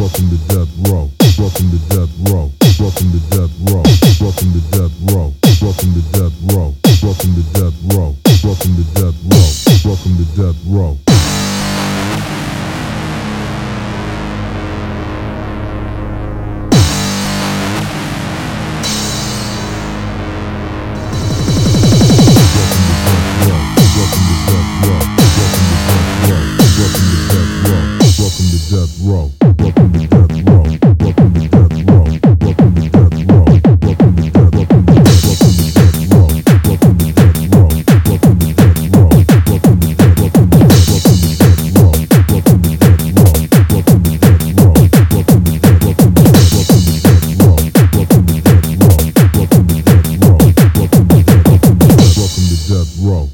[0.00, 0.38] Welcome to
[28.70, 29.39] Death Row.
[52.98, 53.30] row.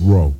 [0.00, 0.39] Row.